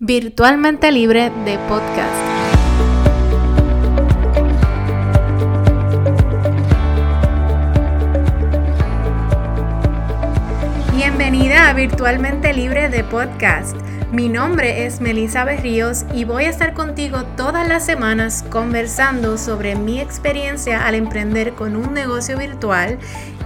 Virtualmente 0.00 0.92
Libre 0.92 1.32
de 1.44 1.58
Podcast. 1.68 2.14
Bienvenida 10.94 11.68
a 11.68 11.72
Virtualmente 11.72 12.52
Libre 12.52 12.88
de 12.88 13.02
Podcast. 13.02 13.76
Mi 14.12 14.28
nombre 14.28 14.86
es 14.86 15.00
Melissa 15.00 15.44
Berríos 15.44 16.04
y 16.14 16.22
voy 16.22 16.44
a 16.44 16.50
estar 16.50 16.74
contigo 16.74 17.24
todas 17.36 17.66
las 17.66 17.84
semanas 17.84 18.44
conversando 18.50 19.36
sobre 19.36 19.74
mi 19.74 20.00
experiencia 20.00 20.86
al 20.86 20.94
emprender 20.94 21.54
con 21.54 21.74
un 21.74 21.92
negocio 21.92 22.38
virtual 22.38 23.00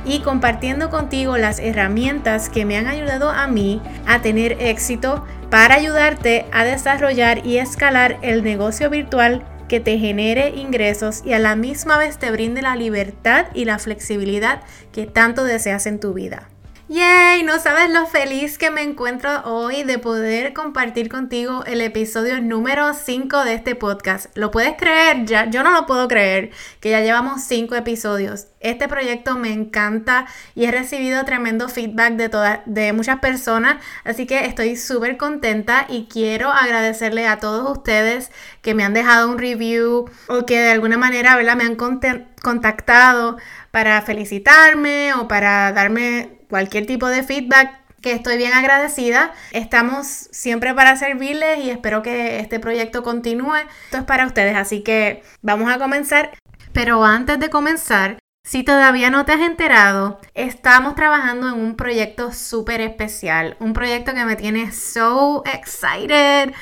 y 0.05 0.21
compartiendo 0.21 0.91
contigo 0.91 1.39
las 1.39 1.59
herramientas 1.61 2.51
que 2.51 2.67
me 2.67 2.77
han 2.77 2.89
ayudado 2.89 3.31
a 3.31 3.47
mí 3.47 3.81
a 4.07 4.21
tener 4.21 4.59
éxito 4.61 5.25
para 5.53 5.75
ayudarte 5.75 6.47
a 6.51 6.65
desarrollar 6.65 7.47
y 7.47 7.59
escalar 7.59 8.19
el 8.23 8.43
negocio 8.43 8.89
virtual 8.89 9.45
que 9.69 9.81
te 9.81 9.99
genere 9.99 10.49
ingresos 10.57 11.21
y 11.27 11.35
a 11.35 11.39
la 11.39 11.57
misma 11.57 11.99
vez 11.99 12.17
te 12.17 12.31
brinde 12.31 12.63
la 12.63 12.75
libertad 12.75 13.49
y 13.53 13.67
la 13.67 13.79
flexibilidad 13.79 14.63
que 14.93 15.05
tanto 15.05 15.45
deseas 15.45 15.85
en 15.85 16.01
tu 16.01 16.15
vida. 16.15 16.49
¡Yay! 16.89 17.45
No 17.45 17.61
sabes 17.61 17.91
lo 17.91 18.07
feliz 18.07 18.59
que 18.59 18.71
me 18.71 18.83
encuentro 18.83 19.43
hoy 19.45 19.85
de 19.85 19.99
poder 19.99 20.53
compartir 20.53 21.09
contigo 21.09 21.63
el 21.65 21.81
episodio 21.81 22.41
número 22.41 22.93
5 22.93 23.45
de 23.45 23.55
este 23.55 23.77
podcast. 23.77 24.37
¿Lo 24.37 24.51
puedes 24.51 24.77
creer? 24.77 25.25
Ya, 25.25 25.49
yo 25.49 25.63
no 25.63 25.71
lo 25.71 25.87
puedo 25.87 26.09
creer 26.09 26.51
que 26.81 26.91
ya 26.91 27.01
llevamos 27.01 27.43
5 27.45 27.77
episodios. 27.77 28.49
Este 28.59 28.89
proyecto 28.89 29.39
me 29.39 29.53
encanta 29.53 30.27
y 30.57 30.65
he 30.65 30.73
recibido 30.73 31.25
tremendo 31.25 31.69
feedback 31.69 32.15
de, 32.15 32.61
de 32.67 32.93
muchas 32.93 33.21
personas, 33.21 33.77
así 34.05 34.27
que 34.27 34.45
estoy 34.45 34.77
súper 34.77 35.17
contenta 35.17 35.87
y 35.89 36.09
quiero 36.11 36.51
agradecerle 36.51 37.29
a 37.29 37.39
todos 37.39 37.71
ustedes 37.71 38.33
que 38.61 38.75
me 38.75 38.85
han 38.85 38.93
dejado 38.93 39.31
un 39.31 39.39
review 39.39 40.11
o 40.27 40.47
que 40.47 40.59
de 40.61 40.73
alguna 40.73 40.99
manera 40.99 41.37
¿verdad? 41.37 41.57
me 41.57 41.65
han 41.65 41.77
contactado 41.77 43.37
para 43.71 44.03
felicitarme 44.03 45.15
o 45.15 45.29
para 45.29 45.73
darme 45.73 46.42
cualquier 46.53 46.85
tipo 46.85 47.09
de 47.09 47.23
feedback 47.23 47.81
que 48.03 48.13
estoy 48.13 48.37
bien 48.37 48.53
agradecida. 48.53 49.33
Estamos 49.53 50.07
siempre 50.33 50.75
para 50.75 50.97
servirles 50.97 51.65
y 51.65 51.71
espero 51.71 52.03
que 52.03 52.41
este 52.41 52.61
proyecto 52.61 53.03
continúe. 53.03 53.55
Esto 53.87 53.97
es 53.97 54.05
para 54.05 54.27
ustedes, 54.27 54.55
así 54.55 54.83
que 54.83 55.23
vamos 55.41 55.73
a 55.73 55.79
comenzar. 55.79 56.31
Pero 56.75 57.07
antes 57.07 57.39
de 57.39 57.49
comenzar, 57.49 58.19
si 58.45 58.65
todavía 58.65 59.09
no 59.09 59.25
te 59.25 59.33
has 59.33 59.41
enterado, 59.41 60.21
estamos 60.35 60.95
trabajando 60.95 61.49
en 61.49 61.55
un 61.55 61.75
proyecto 61.75 62.33
súper 62.33 62.83
especial, 62.83 63.57
un 63.59 63.73
proyecto 63.73 64.13
que 64.13 64.27
me 64.27 64.37
tiene 64.37 64.73
so 64.73 65.43
excited 65.47 66.53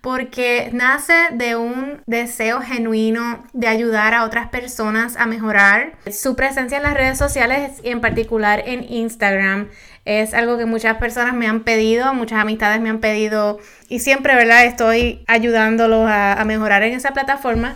porque 0.00 0.70
nace 0.72 1.14
de 1.32 1.56
un 1.56 2.02
deseo 2.06 2.60
genuino 2.62 3.44
de 3.52 3.66
ayudar 3.66 4.14
a 4.14 4.24
otras 4.24 4.48
personas 4.48 5.16
a 5.16 5.26
mejorar 5.26 5.92
su 6.10 6.36
presencia 6.36 6.78
en 6.78 6.84
las 6.84 6.94
redes 6.94 7.18
sociales 7.18 7.80
y 7.82 7.90
en 7.90 8.00
particular 8.00 8.62
en 8.64 8.90
Instagram. 8.90 9.68
Es 10.06 10.32
algo 10.32 10.56
que 10.56 10.64
muchas 10.64 10.96
personas 10.96 11.34
me 11.34 11.46
han 11.46 11.60
pedido, 11.60 12.14
muchas 12.14 12.40
amistades 12.40 12.80
me 12.80 12.88
han 12.88 13.00
pedido 13.00 13.58
y 13.88 13.98
siempre, 13.98 14.34
¿verdad? 14.34 14.64
Estoy 14.64 15.22
ayudándolos 15.26 16.08
a, 16.08 16.42
mejorar 16.46 16.82
en 16.82 16.94
esa 16.94 17.12
plataforma 17.12 17.74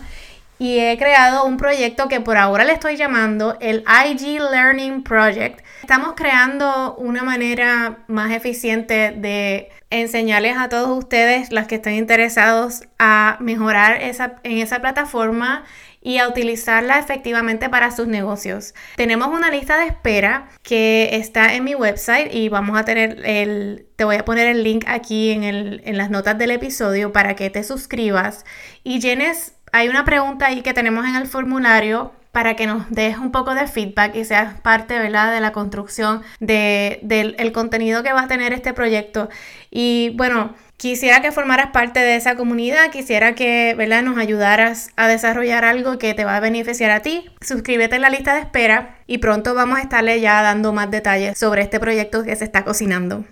y 0.57 0.79
he 0.79 0.97
creado 0.97 1.45
un 1.45 1.57
proyecto 1.57 2.07
que 2.07 2.21
por 2.21 2.37
ahora 2.37 2.63
le 2.63 2.73
estoy 2.73 2.97
llamando 2.97 3.57
el 3.61 3.83
IG 4.09 4.39
Learning 4.39 5.03
Project. 5.03 5.64
Estamos 5.81 6.13
creando 6.15 6.95
una 6.95 7.23
manera 7.23 7.99
más 8.07 8.31
eficiente 8.31 9.11
de 9.11 9.69
enseñarles 9.89 10.57
a 10.57 10.69
todos 10.69 10.97
ustedes, 10.97 11.51
las 11.51 11.67
que 11.67 11.75
estén 11.75 11.93
interesados, 11.93 12.83
a 12.97 13.37
mejorar 13.39 14.01
esa, 14.01 14.35
en 14.43 14.57
esa 14.57 14.79
plataforma 14.79 15.63
y 16.01 16.19
a 16.19 16.27
utilizarla 16.27 16.99
efectivamente 16.99 17.69
para 17.69 17.91
sus 17.91 18.07
negocios. 18.07 18.75
Tenemos 18.95 19.27
una 19.29 19.49
lista 19.49 19.77
de 19.77 19.87
espera 19.87 20.49
que 20.61 21.09
está 21.13 21.55
en 21.55 21.63
mi 21.63 21.73
website 21.73 22.33
y 22.33 22.47
vamos 22.49 22.77
a 22.77 22.85
tener 22.85 23.25
el, 23.25 23.87
te 23.95 24.03
voy 24.03 24.17
a 24.17 24.25
poner 24.25 24.47
el 24.47 24.63
link 24.63 24.85
aquí 24.87 25.31
en, 25.31 25.43
el, 25.43 25.81
en 25.83 25.97
las 25.97 26.09
notas 26.09 26.37
del 26.37 26.51
episodio 26.51 27.11
para 27.11 27.35
que 27.35 27.49
te 27.49 27.63
suscribas 27.63 28.45
y 28.83 28.99
llenes 28.99 29.53
hay 29.71 29.89
una 29.89 30.05
pregunta 30.05 30.45
ahí 30.45 30.61
que 30.61 30.73
tenemos 30.73 31.05
en 31.05 31.15
el 31.15 31.27
formulario 31.27 32.13
para 32.35 32.57
que 32.57 32.67
nos 32.67 32.91
des 32.91 33.17
un 33.17 33.31
poco 33.31 33.55
de 33.55 33.65
feedback 33.65 34.13
y 34.13 34.25
seas 34.25 34.59
parte 34.59 34.99
¿verdad? 34.99 35.33
de 35.33 35.39
la 35.39 35.53
construcción 35.53 36.21
del 36.41 37.51
contenido 37.53 38.03
que 38.03 38.11
va 38.11 38.23
a 38.23 38.27
tener 38.27 38.51
este 38.51 38.73
proyecto. 38.73 39.29
Y 39.71 40.11
bueno, 40.15 40.53
quisiera 40.75 41.21
que 41.21 41.31
formaras 41.31 41.71
parte 41.71 42.01
de 42.01 42.17
esa 42.17 42.35
comunidad, 42.35 42.91
quisiera 42.91 43.35
que 43.35 43.73
¿verdad? 43.77 44.03
nos 44.03 44.17
ayudaras 44.17 44.89
a 44.97 45.07
desarrollar 45.07 45.63
algo 45.63 45.97
que 45.97 46.13
te 46.13 46.25
va 46.25 46.35
a 46.35 46.41
beneficiar 46.41 46.91
a 46.91 46.99
ti. 46.99 47.23
Suscríbete 47.39 47.95
en 47.95 48.01
la 48.01 48.09
lista 48.09 48.33
de 48.33 48.41
espera 48.41 48.97
y 49.07 49.19
pronto 49.19 49.55
vamos 49.55 49.79
a 49.79 49.83
estarle 49.83 50.19
ya 50.19 50.41
dando 50.41 50.73
más 50.73 50.91
detalles 50.91 51.37
sobre 51.37 51.61
este 51.61 51.79
proyecto 51.79 52.25
que 52.25 52.35
se 52.35 52.43
está 52.43 52.65
cocinando. 52.65 53.23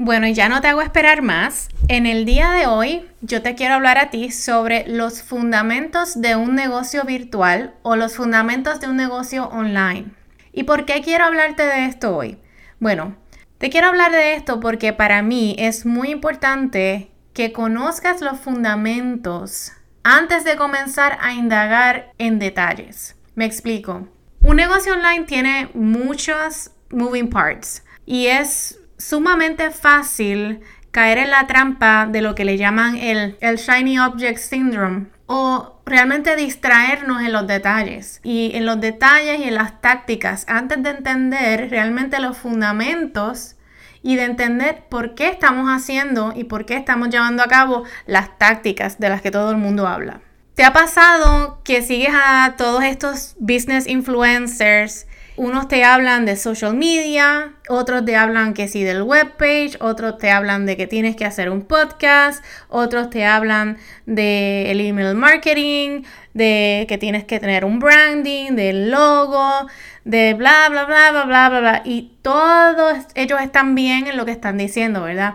Bueno, 0.00 0.28
ya 0.28 0.48
no 0.48 0.60
te 0.60 0.68
hago 0.68 0.80
esperar 0.80 1.22
más. 1.22 1.68
En 1.88 2.06
el 2.06 2.24
día 2.24 2.52
de 2.52 2.68
hoy 2.68 3.04
yo 3.20 3.42
te 3.42 3.56
quiero 3.56 3.74
hablar 3.74 3.98
a 3.98 4.10
ti 4.10 4.30
sobre 4.30 4.86
los 4.86 5.22
fundamentos 5.22 6.20
de 6.20 6.36
un 6.36 6.54
negocio 6.54 7.02
virtual 7.02 7.74
o 7.82 7.96
los 7.96 8.14
fundamentos 8.14 8.80
de 8.80 8.86
un 8.86 8.96
negocio 8.96 9.48
online. 9.48 10.12
¿Y 10.52 10.62
por 10.62 10.84
qué 10.84 11.02
quiero 11.02 11.24
hablarte 11.24 11.64
de 11.64 11.86
esto 11.86 12.16
hoy? 12.16 12.38
Bueno, 12.78 13.16
te 13.58 13.70
quiero 13.70 13.88
hablar 13.88 14.12
de 14.12 14.34
esto 14.34 14.60
porque 14.60 14.92
para 14.92 15.20
mí 15.22 15.56
es 15.58 15.84
muy 15.84 16.10
importante 16.10 17.10
que 17.32 17.50
conozcas 17.52 18.20
los 18.20 18.38
fundamentos 18.38 19.72
antes 20.04 20.44
de 20.44 20.54
comenzar 20.54 21.18
a 21.20 21.32
indagar 21.32 22.12
en 22.18 22.38
detalles. 22.38 23.16
Me 23.34 23.46
explico. 23.46 24.06
Un 24.42 24.56
negocio 24.56 24.92
online 24.92 25.24
tiene 25.24 25.70
muchos 25.74 26.70
moving 26.90 27.28
parts 27.28 27.82
y 28.06 28.26
es 28.26 28.77
sumamente 28.98 29.70
fácil 29.70 30.60
caer 30.90 31.18
en 31.18 31.30
la 31.30 31.46
trampa 31.46 32.06
de 32.06 32.20
lo 32.22 32.34
que 32.34 32.44
le 32.44 32.58
llaman 32.58 32.96
el, 32.96 33.36
el 33.40 33.56
Shiny 33.56 33.98
Object 33.98 34.38
Syndrome 34.38 35.06
o 35.26 35.80
realmente 35.86 36.36
distraernos 36.36 37.22
en 37.22 37.32
los 37.32 37.46
detalles 37.46 38.20
y 38.24 38.50
en 38.54 38.66
los 38.66 38.80
detalles 38.80 39.40
y 39.40 39.44
en 39.44 39.54
las 39.54 39.80
tácticas 39.80 40.44
antes 40.48 40.82
de 40.82 40.90
entender 40.90 41.70
realmente 41.70 42.18
los 42.18 42.36
fundamentos 42.36 43.56
y 44.02 44.16
de 44.16 44.24
entender 44.24 44.84
por 44.88 45.14
qué 45.14 45.28
estamos 45.28 45.68
haciendo 45.68 46.32
y 46.34 46.44
por 46.44 46.66
qué 46.66 46.76
estamos 46.76 47.10
llevando 47.10 47.42
a 47.42 47.48
cabo 47.48 47.84
las 48.06 48.38
tácticas 48.38 48.98
de 48.98 49.08
las 49.08 49.22
que 49.22 49.30
todo 49.30 49.50
el 49.50 49.56
mundo 49.56 49.86
habla. 49.86 50.20
¿Te 50.54 50.64
ha 50.64 50.72
pasado 50.72 51.60
que 51.62 51.82
sigues 51.82 52.14
a 52.14 52.54
todos 52.56 52.82
estos 52.82 53.36
business 53.38 53.86
influencers 53.86 55.06
unos 55.38 55.68
te 55.68 55.84
hablan 55.84 56.26
de 56.26 56.36
social 56.36 56.74
media, 56.74 57.52
otros 57.68 58.04
te 58.04 58.16
hablan 58.16 58.54
que 58.54 58.66
sí 58.66 58.82
del 58.82 59.02
webpage, 59.02 59.76
otros 59.80 60.18
te 60.18 60.32
hablan 60.32 60.66
de 60.66 60.76
que 60.76 60.88
tienes 60.88 61.14
que 61.14 61.24
hacer 61.24 61.48
un 61.48 61.62
podcast, 61.62 62.44
otros 62.68 63.08
te 63.08 63.24
hablan 63.24 63.78
del 64.04 64.66
el 64.66 64.80
email 64.80 65.14
marketing, 65.14 66.02
de 66.34 66.86
que 66.88 66.98
tienes 66.98 67.24
que 67.24 67.38
tener 67.38 67.64
un 67.64 67.78
branding, 67.78 68.56
del 68.56 68.90
logo, 68.90 69.68
de 70.04 70.34
bla, 70.34 70.68
bla, 70.70 70.84
bla, 70.84 71.12
bla, 71.12 71.24
bla, 71.24 71.48
bla, 71.48 71.60
bla. 71.60 71.82
Y 71.84 72.18
todos 72.22 72.98
ellos 73.14 73.40
están 73.40 73.76
bien 73.76 74.08
en 74.08 74.16
lo 74.16 74.24
que 74.24 74.32
están 74.32 74.58
diciendo, 74.58 75.02
¿verdad? 75.02 75.34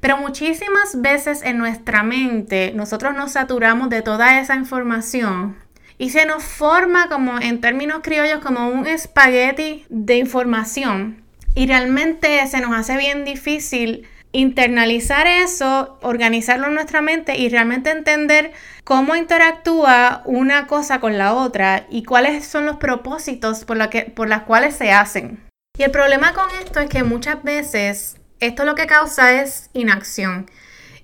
Pero 0.00 0.18
muchísimas 0.18 1.00
veces 1.00 1.42
en 1.42 1.58
nuestra 1.58 2.02
mente 2.02 2.72
nosotros 2.74 3.14
nos 3.14 3.32
saturamos 3.32 3.88
de 3.88 4.02
toda 4.02 4.40
esa 4.40 4.56
información 4.56 5.63
y 5.98 6.10
se 6.10 6.26
nos 6.26 6.42
forma 6.42 7.08
como 7.08 7.40
en 7.40 7.60
términos 7.60 8.00
criollos 8.02 8.40
como 8.40 8.68
un 8.68 8.86
espagueti 8.86 9.84
de 9.88 10.16
información 10.16 11.22
y 11.54 11.66
realmente 11.66 12.44
se 12.46 12.60
nos 12.60 12.76
hace 12.76 12.96
bien 12.96 13.24
difícil 13.24 14.08
internalizar 14.32 15.28
eso, 15.28 15.96
organizarlo 16.02 16.66
en 16.66 16.74
nuestra 16.74 17.00
mente 17.00 17.38
y 17.38 17.48
realmente 17.48 17.90
entender 17.90 18.52
cómo 18.82 19.14
interactúa 19.14 20.22
una 20.24 20.66
cosa 20.66 20.98
con 20.98 21.16
la 21.16 21.34
otra 21.34 21.86
y 21.88 22.02
cuáles 22.02 22.44
son 22.44 22.66
los 22.66 22.76
propósitos 22.76 23.64
por, 23.64 23.88
que, 23.88 24.02
por 24.02 24.28
las 24.28 24.42
cuales 24.42 24.74
se 24.74 24.90
hacen. 24.90 25.40
Y 25.78 25.84
el 25.84 25.92
problema 25.92 26.32
con 26.34 26.46
esto 26.60 26.80
es 26.80 26.88
que 26.88 27.04
muchas 27.04 27.44
veces 27.44 28.16
esto 28.40 28.64
lo 28.64 28.74
que 28.74 28.88
causa 28.88 29.40
es 29.40 29.70
inacción. 29.72 30.50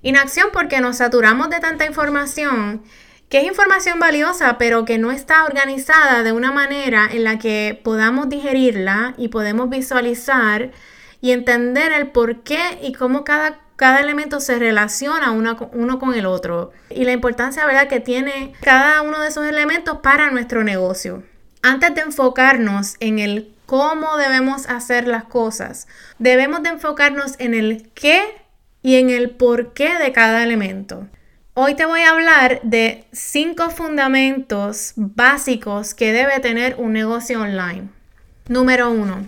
Inacción 0.03 0.49
porque 0.53 0.81
nos 0.81 0.97
saturamos 0.97 1.51
de 1.51 1.61
tanta 1.61 1.87
información 1.87 2.83
que 3.31 3.38
es 3.38 3.44
información 3.44 4.00
valiosa, 4.00 4.59
pero 4.59 4.85
que 4.85 4.99
no 4.99 5.12
está 5.12 5.44
organizada 5.44 6.25
de 6.25 6.32
una 6.32 6.50
manera 6.50 7.09
en 7.11 7.23
la 7.23 7.38
que 7.38 7.81
podamos 7.82 8.29
digerirla 8.29 9.15
y 9.17 9.29
podemos 9.29 9.71
visualizar 9.71 10.73
y 11.21 11.31
entender 11.31 11.93
el 11.93 12.09
por 12.09 12.43
qué 12.43 12.61
y 12.82 12.93
cómo 12.93 13.23
cada, 13.23 13.61
cada 13.77 14.00
elemento 14.00 14.41
se 14.41 14.59
relaciona 14.59 15.31
uno 15.31 15.99
con 16.00 16.15
el 16.15 16.27
otro 16.27 16.73
y 16.91 17.05
la 17.05 17.12
importancia 17.12 17.65
¿verdad? 17.65 17.87
que 17.87 18.00
tiene 18.00 18.53
cada 18.62 19.00
uno 19.03 19.21
de 19.21 19.29
esos 19.29 19.47
elementos 19.47 19.99
para 19.99 20.33
nuestro 20.33 20.65
negocio. 20.65 21.23
Antes 21.62 21.94
de 21.94 22.00
enfocarnos 22.00 22.97
en 22.99 23.21
el 23.21 23.55
cómo 23.65 24.17
debemos 24.17 24.67
hacer 24.69 25.06
las 25.06 25.23
cosas, 25.23 25.87
debemos 26.19 26.65
de 26.65 26.71
enfocarnos 26.71 27.37
en 27.38 27.55
el 27.55 27.91
qué 27.94 28.25
y 28.83 28.97
en 28.97 29.09
el 29.09 29.31
porqué 29.31 29.99
de 29.99 30.11
cada 30.11 30.43
elemento. 30.43 31.06
Hoy 31.55 31.75
te 31.75 31.85
voy 31.85 32.02
a 32.02 32.11
hablar 32.11 32.61
de 32.62 33.06
cinco 33.11 33.70
fundamentos 33.70 34.93
básicos 34.94 35.94
que 35.94 36.12
debe 36.12 36.38
tener 36.38 36.76
un 36.79 36.93
negocio 36.93 37.43
online. 37.43 37.88
Número 38.47 38.93
uno, 38.93 39.26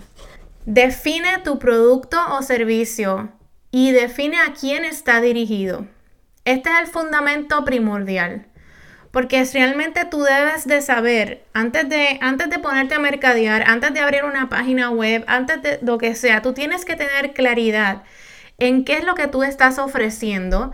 define 0.65 1.39
tu 1.43 1.59
producto 1.59 2.17
o 2.31 2.41
servicio 2.41 3.29
y 3.71 3.91
define 3.91 4.39
a 4.39 4.53
quién 4.53 4.85
está 4.85 5.19
dirigido. 5.19 5.85
Este 6.45 6.69
es 6.69 6.79
el 6.79 6.87
fundamento 6.87 7.65
primordial. 7.65 8.47
Porque 9.11 9.43
realmente 9.53 10.05
tú 10.05 10.23
debes 10.23 10.65
de 10.65 10.81
saber, 10.81 11.43
antes 11.53 11.89
de, 11.89 12.19
antes 12.21 12.49
de 12.49 12.57
ponerte 12.57 12.95
a 12.95 12.99
mercadear, 12.99 13.63
antes 13.67 13.93
de 13.93 13.99
abrir 13.99 14.23
una 14.23 14.47
página 14.47 14.91
web, 14.91 15.25
antes 15.27 15.61
de 15.61 15.79
lo 15.81 15.97
que 15.97 16.15
sea, 16.15 16.41
tú 16.41 16.53
tienes 16.53 16.85
que 16.85 16.95
tener 16.95 17.33
claridad 17.33 18.03
en 18.59 18.85
qué 18.85 18.93
es 18.93 19.03
lo 19.03 19.13
que 19.13 19.27
tú 19.27 19.43
estás 19.43 19.77
ofreciendo, 19.77 20.71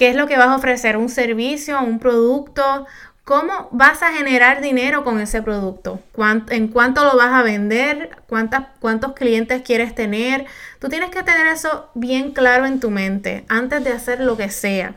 qué 0.00 0.08
es 0.08 0.16
lo 0.16 0.26
que 0.26 0.38
vas 0.38 0.48
a 0.48 0.56
ofrecer, 0.56 0.96
un 0.96 1.10
servicio, 1.10 1.78
un 1.82 1.98
producto, 1.98 2.86
cómo 3.22 3.68
vas 3.70 4.02
a 4.02 4.14
generar 4.14 4.62
dinero 4.62 5.04
con 5.04 5.20
ese 5.20 5.42
producto, 5.42 6.00
en 6.48 6.68
cuánto 6.68 7.04
lo 7.04 7.18
vas 7.18 7.34
a 7.34 7.42
vender, 7.42 8.08
cuántos 8.26 9.12
clientes 9.12 9.60
quieres 9.60 9.94
tener. 9.94 10.46
Tú 10.78 10.88
tienes 10.88 11.10
que 11.10 11.22
tener 11.22 11.46
eso 11.48 11.90
bien 11.92 12.30
claro 12.30 12.64
en 12.64 12.80
tu 12.80 12.90
mente 12.90 13.44
antes 13.50 13.84
de 13.84 13.92
hacer 13.92 14.20
lo 14.20 14.38
que 14.38 14.48
sea. 14.48 14.94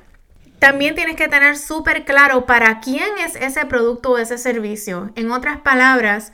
También 0.60 0.96
tienes 0.96 1.18
que 1.18 1.28
tener 1.28 1.58
súper 1.58 2.06
claro 2.06 2.46
para 2.46 2.80
quién 2.80 3.10
es 3.26 3.36
ese 3.36 3.66
producto 3.66 4.12
o 4.12 4.18
ese 4.18 4.38
servicio. 4.38 5.12
En 5.18 5.34
otras 5.34 5.58
palabras, 5.58 6.32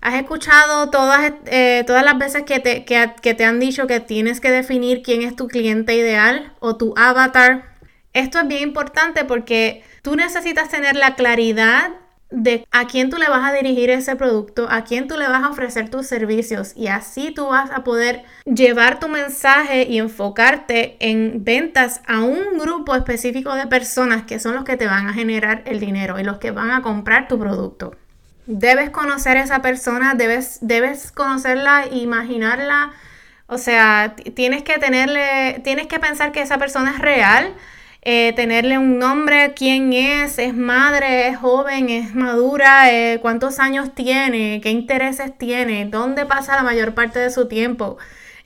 has 0.00 0.14
escuchado 0.14 0.90
todas, 0.90 1.32
eh, 1.46 1.82
todas 1.88 2.04
las 2.04 2.16
veces 2.18 2.44
que 2.44 2.60
te, 2.60 2.84
que 2.84 3.34
te 3.34 3.44
han 3.44 3.58
dicho 3.58 3.88
que 3.88 3.98
tienes 3.98 4.40
que 4.40 4.52
definir 4.52 5.02
quién 5.02 5.22
es 5.22 5.34
tu 5.34 5.48
cliente 5.48 5.96
ideal 5.96 6.52
o 6.60 6.76
tu 6.76 6.94
avatar. 6.96 7.71
Esto 8.12 8.40
es 8.40 8.48
bien 8.48 8.62
importante 8.62 9.24
porque 9.24 9.84
tú 10.02 10.16
necesitas 10.16 10.68
tener 10.68 10.96
la 10.96 11.14
claridad 11.14 11.92
de 12.32 12.66
a 12.70 12.86
quién 12.86 13.10
tú 13.10 13.18
le 13.18 13.28
vas 13.28 13.48
a 13.48 13.54
dirigir 13.54 13.90
ese 13.90 14.16
producto, 14.16 14.66
a 14.70 14.84
quién 14.84 15.06
tú 15.06 15.16
le 15.16 15.28
vas 15.28 15.44
a 15.44 15.50
ofrecer 15.50 15.90
tus 15.90 16.06
servicios 16.06 16.72
y 16.74 16.86
así 16.88 17.30
tú 17.30 17.48
vas 17.48 17.70
a 17.70 17.84
poder 17.84 18.24
llevar 18.44 18.98
tu 18.98 19.08
mensaje 19.08 19.84
y 19.84 19.98
enfocarte 19.98 20.96
en 21.00 21.44
ventas 21.44 22.00
a 22.06 22.20
un 22.20 22.58
grupo 22.58 22.94
específico 22.96 23.54
de 23.54 23.66
personas 23.66 24.22
que 24.22 24.38
son 24.38 24.54
los 24.54 24.64
que 24.64 24.76
te 24.76 24.86
van 24.86 25.08
a 25.08 25.12
generar 25.12 25.62
el 25.66 25.78
dinero 25.78 26.18
y 26.18 26.24
los 26.24 26.38
que 26.38 26.50
van 26.50 26.70
a 26.70 26.82
comprar 26.82 27.28
tu 27.28 27.38
producto. 27.38 27.94
Debes 28.46 28.90
conocer 28.90 29.36
a 29.36 29.42
esa 29.42 29.62
persona, 29.62 30.14
debes, 30.14 30.58
debes 30.62 31.12
conocerla, 31.12 31.86
imaginarla, 31.92 32.92
o 33.46 33.58
sea, 33.58 34.16
tienes 34.34 34.62
que 34.62 34.78
tenerle, 34.78 35.60
tienes 35.62 35.86
que 35.86 36.00
pensar 36.00 36.32
que 36.32 36.40
esa 36.40 36.58
persona 36.58 36.92
es 36.92 36.98
real 36.98 37.54
eh, 38.04 38.32
tenerle 38.34 38.78
un 38.78 38.98
nombre, 38.98 39.54
quién 39.54 39.92
es, 39.92 40.38
es 40.38 40.54
madre, 40.56 41.28
es 41.28 41.36
joven, 41.36 41.88
es 41.88 42.16
madura, 42.16 42.92
eh, 42.92 43.20
cuántos 43.22 43.60
años 43.60 43.94
tiene, 43.94 44.60
qué 44.60 44.70
intereses 44.70 45.38
tiene, 45.38 45.86
dónde 45.86 46.26
pasa 46.26 46.56
la 46.56 46.64
mayor 46.64 46.94
parte 46.94 47.20
de 47.20 47.30
su 47.30 47.46
tiempo, 47.46 47.98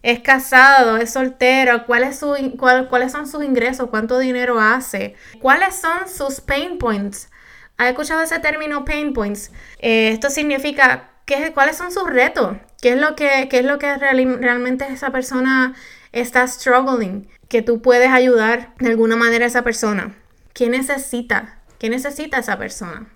es 0.02 0.20
casado, 0.20 0.98
es 0.98 1.10
soltero, 1.14 1.86
¿Cuál 1.86 2.14
su, 2.14 2.36
cuáles 2.58 3.12
son 3.12 3.26
sus 3.26 3.42
ingresos, 3.42 3.88
cuánto 3.88 4.18
dinero 4.18 4.60
hace, 4.60 5.16
cuáles 5.40 5.74
son 5.76 6.06
sus 6.06 6.42
pain 6.42 6.76
points. 6.76 7.30
¿Has 7.78 7.88
escuchado 7.88 8.20
ese 8.22 8.38
término 8.38 8.84
pain 8.84 9.14
points? 9.14 9.50
Eh, 9.78 10.10
esto 10.10 10.28
significa 10.28 11.10
¿qué, 11.24 11.52
cuáles 11.54 11.78
son 11.78 11.92
sus 11.92 12.08
retos, 12.08 12.58
qué 12.82 12.90
es 12.90 13.00
lo 13.00 13.16
que, 13.16 13.48
qué 13.50 13.60
es 13.60 13.64
lo 13.64 13.78
que 13.78 13.96
realmente 13.96 14.86
esa 14.86 15.10
persona 15.10 15.74
está 16.12 16.46
struggling 16.46 17.26
que 17.48 17.62
tú 17.62 17.82
puedes 17.82 18.10
ayudar 18.10 18.74
de 18.78 18.88
alguna 18.88 19.16
manera 19.16 19.44
a 19.44 19.48
esa 19.48 19.62
persona. 19.62 20.14
¿Qué 20.52 20.68
necesita? 20.68 21.60
¿Qué 21.78 21.90
necesita 21.90 22.38
esa 22.38 22.58
persona? 22.58 23.08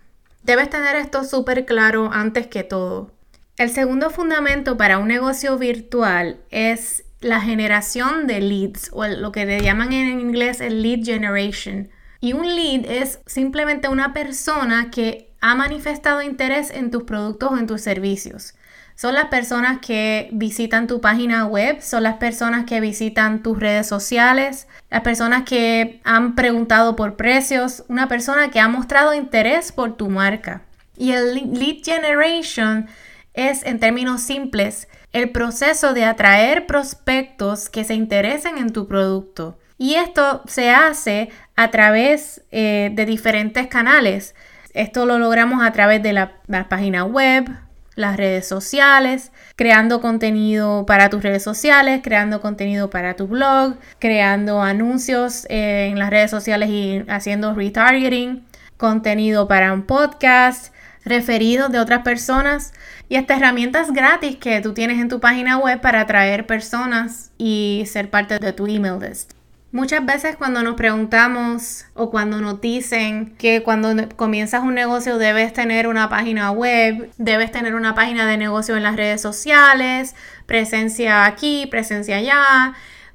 Debes 0.43 0.71
tener 0.71 0.97
esto 0.97 1.25
súper 1.25 1.67
claro 1.67 2.11
antes 2.13 2.47
que 2.47 2.63
todo. 2.63 3.13
El 3.57 3.71
segundo 3.71 4.11
fundamento 4.11 4.77
para 4.77 4.99
un 4.99 5.09
negocio 5.09 5.59
virtual 5.59 6.41
es 6.51 7.05
la 7.21 7.41
generación 7.41 8.27
de 8.27 8.41
leads 8.41 8.91
o 8.93 9.07
lo 9.07 9.33
que 9.33 9.45
le 9.45 9.61
llaman 9.61 9.93
en 9.93 10.21
inglés 10.21 10.61
el 10.61 10.83
lead 10.83 11.05
generation. 11.05 11.91
Y 12.21 12.33
un 12.33 12.55
lead 12.55 12.87
es 12.87 13.21
simplemente 13.27 13.89
una 13.89 14.13
persona 14.13 14.91
que 14.91 15.35
ha 15.41 15.55
manifestado 15.55 16.23
interés 16.23 16.71
en 16.71 16.91
tus 16.91 17.05
productos 17.05 17.51
o 17.53 17.59
en 17.59 17.67
tus 17.67 17.83
servicios. 17.83 18.55
Son 19.01 19.15
las 19.15 19.29
personas 19.29 19.79
que 19.81 20.29
visitan 20.31 20.87
tu 20.87 21.01
página 21.01 21.47
web, 21.47 21.81
son 21.81 22.03
las 22.03 22.17
personas 22.17 22.67
que 22.67 22.83
visitan 22.83 23.43
tus 23.43 23.59
redes 23.59 23.87
sociales, 23.87 24.69
las 24.91 25.01
personas 25.01 25.45
que 25.45 26.03
han 26.05 26.35
preguntado 26.35 26.97
por 26.97 27.17
precios, 27.17 27.83
una 27.89 28.09
persona 28.09 28.51
que 28.51 28.61
ha 28.61 28.69
mostrado 28.69 29.15
interés 29.15 29.73
por 29.73 29.97
tu 29.97 30.11
marca. 30.11 30.65
Y 30.99 31.13
el 31.13 31.33
lead 31.35 31.83
generation 31.83 32.89
es, 33.33 33.65
en 33.65 33.81
términos 33.81 34.21
simples, 34.21 34.87
el 35.15 35.31
proceso 35.31 35.95
de 35.95 36.05
atraer 36.05 36.67
prospectos 36.67 37.71
que 37.71 37.85
se 37.85 37.95
interesen 37.95 38.59
en 38.59 38.71
tu 38.71 38.87
producto. 38.87 39.59
Y 39.79 39.95
esto 39.95 40.43
se 40.47 40.69
hace 40.69 41.31
a 41.57 41.71
través 41.71 42.43
eh, 42.51 42.91
de 42.93 43.07
diferentes 43.07 43.67
canales. 43.69 44.35
Esto 44.75 45.07
lo 45.07 45.19
logramos 45.19 45.63
a 45.63 45.73
través 45.73 46.03
de 46.03 46.13
la 46.13 46.35
página 46.69 47.05
web, 47.05 47.49
las 47.95 48.17
redes 48.17 48.47
sociales, 48.47 49.33
creando 49.57 50.01
contenido 50.01 50.87
para 50.87 51.11
tus 51.11 51.23
redes 51.23 51.43
sociales, 51.43 52.01
creando 52.03 52.41
contenido 52.41 52.91
para 52.91 53.15
tu 53.15 53.27
blog, 53.27 53.75
creando 53.99 54.63
anuncios 54.63 55.47
en 55.49 55.99
las 55.99 56.11
redes 56.11 56.31
sociales 56.31 56.71
y 56.71 57.05
haciendo 57.09 57.55
retargeting, 57.55 58.45
contenido 58.77 59.49
para 59.49 59.73
un 59.73 59.83
podcast, 59.83 60.73
referidos 61.05 61.73
de 61.73 61.79
otras 61.79 62.03
personas 62.03 62.73
y 63.09 63.17
hasta 63.17 63.37
herramientas 63.37 63.93
gratis 63.93 64.37
que 64.37 64.61
tú 64.61 64.75
tienes 64.75 65.01
en 65.01 65.09
tu 65.09 65.21
página 65.21 65.59
web 65.59 65.81
para 65.81 66.03
atraer 66.03 66.47
personas 66.47 67.33
y 67.39 67.85
ser 67.87 68.11
parte 68.11 68.39
de 68.39 68.53
tu 68.53 68.67
email 68.67 68.99
list. 69.01 69.40
Muchas 69.73 70.05
veces 70.05 70.35
cuando 70.35 70.65
nos 70.65 70.75
preguntamos 70.75 71.87
o 71.95 72.11
cuando 72.11 72.41
nos 72.41 72.61
dicen 72.61 73.37
que 73.39 73.63
cuando 73.63 74.09
comienzas 74.17 74.65
un 74.65 74.75
negocio 74.75 75.17
debes 75.17 75.53
tener 75.53 75.87
una 75.87 76.09
página 76.09 76.51
web, 76.51 77.13
debes 77.19 77.53
tener 77.53 77.77
una 77.77 77.95
página 77.95 78.27
de 78.27 78.37
negocio 78.37 78.77
en 78.77 78.83
las 78.83 78.97
redes 78.97 79.21
sociales, 79.21 80.17
presencia 80.47 81.25
aquí, 81.25 81.69
presencia 81.71 82.17
allá, 82.17 82.75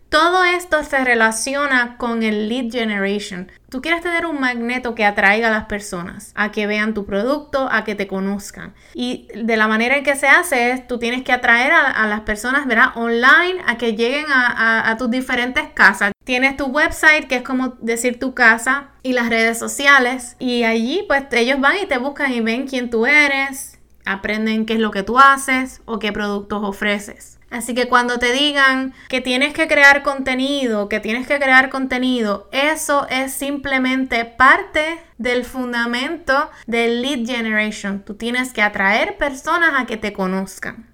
todo 0.10 0.44
esto 0.44 0.84
se 0.84 1.04
relaciona 1.04 1.98
con 1.98 2.24
el 2.24 2.48
lead 2.48 2.72
generation. 2.72 3.52
Tú 3.70 3.82
quieres 3.82 4.02
tener 4.02 4.26
un 4.26 4.40
magneto 4.40 4.96
que 4.96 5.04
atraiga 5.04 5.50
a 5.50 5.52
las 5.52 5.66
personas, 5.66 6.32
a 6.36 6.52
que 6.52 6.68
vean 6.68 6.94
tu 6.94 7.06
producto, 7.06 7.68
a 7.72 7.84
que 7.84 7.96
te 7.96 8.08
conozcan. 8.08 8.74
Y 8.94 9.28
de 9.36 9.58
la 9.58 9.68
manera 9.68 9.98
en 9.98 10.04
que 10.04 10.16
se 10.16 10.28
hace 10.28 10.72
es, 10.72 10.88
tú 10.88 11.00
tienes 11.00 11.24
que 11.24 11.34
atraer 11.34 11.74
a, 11.74 12.08
las 12.08 12.22
personas, 12.22 12.68
¿verdad? 12.68 12.92
Online, 12.96 13.62
a 13.66 13.78
que 13.78 13.96
lleguen 13.96 14.26
a, 14.30 14.90
a 14.90 14.98
tus 14.98 15.10
diferentes 15.10 15.64
casas. 15.74 16.12
Tienes 16.24 16.56
tu 16.56 16.68
website, 16.68 17.28
que 17.28 17.38
es 17.38 17.42
como 17.42 17.76
decir 17.82 18.20
tu 18.20 18.34
casa, 18.34 18.92
y 19.04 19.14
las 19.14 19.30
redes 19.30 19.60
sociales. 19.60 20.36
Y 20.40 20.64
allí, 20.64 21.04
pues 21.08 21.26
ellos 21.32 21.60
van 21.60 21.78
y 21.82 21.86
te 21.86 21.98
buscan 21.98 22.32
y 22.32 22.42
ven 22.42 22.68
quién 22.68 22.90
tú 22.90 23.06
eres, 23.06 23.80
aprenden 24.06 24.66
qué 24.66 24.74
es 24.74 24.80
lo 24.80 24.92
que 24.92 25.04
tú 25.04 25.20
haces 25.20 25.82
o 25.86 26.00
qué 26.00 26.12
productos 26.12 26.64
ofreces. 26.64 27.40
Así 27.56 27.74
que 27.74 27.88
cuando 27.88 28.20
te 28.20 28.34
digan 28.34 28.94
que 29.08 29.22
tienes 29.22 29.54
que 29.54 29.70
crear 29.70 30.04
contenido, 30.04 30.90
que 30.90 31.00
tienes 31.00 31.26
que 31.26 31.40
crear 31.40 31.70
contenido, 31.70 32.50
eso 32.52 33.08
es 33.10 33.32
simplemente 33.32 34.26
parte 34.26 35.00
del 35.18 35.46
fundamento 35.46 36.50
del 36.68 37.02
lead 37.02 37.26
generation. 37.26 38.04
Tú 38.04 38.16
tienes 38.16 38.52
que 38.52 38.62
atraer 38.62 39.18
personas 39.18 39.72
a 39.78 39.86
que 39.86 39.96
te 39.96 40.12
conozcan. 40.12 40.94